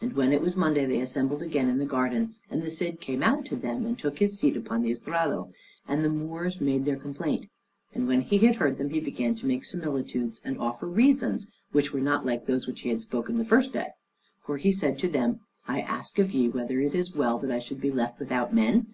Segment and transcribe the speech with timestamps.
[0.00, 3.22] And when it was Monday they assembled again in the garden, and the Cid came
[3.22, 5.52] out to them, and took his seat upon the estrado,
[5.86, 7.48] and the Moors made their complaint.
[7.94, 11.92] And when he had heard them he began to make similitudes, and offer reasons which
[11.92, 13.88] were not like those which he had spoken the first day;
[14.42, 17.58] for he said to them, "I ask of ye, whether it is well that I
[17.58, 18.86] should be left without men?